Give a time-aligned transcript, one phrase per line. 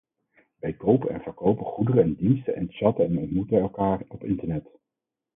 [0.59, 4.69] Wij kopen en verkopen goederen en diensten en chatten en ontmoeten elkaar op internet.